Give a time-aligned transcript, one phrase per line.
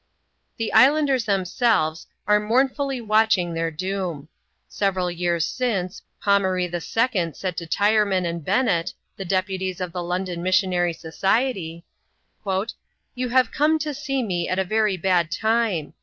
[0.57, 4.29] The islanders themselves, are mournfully watching their doom.
[4.67, 7.33] Several years since, Pomaree II.
[7.35, 11.85] said to Tyreman and Bennet, the deputies of the London Missionary Society,"
[13.13, 15.93] You have come to see me at a very bad time.